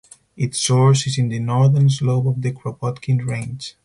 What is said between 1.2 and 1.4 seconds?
the